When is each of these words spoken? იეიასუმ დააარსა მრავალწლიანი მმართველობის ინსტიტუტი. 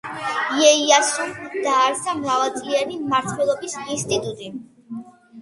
იეიასუმ 0.59 1.35
დააარსა 1.55 2.15
მრავალწლიანი 2.23 2.99
მმართველობის 3.03 3.79
ინსტიტუტი. 3.99 4.51